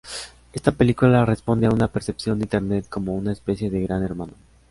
[0.51, 4.33] Esta película responde a una percepción de Internet como una especie de Gran Hermano.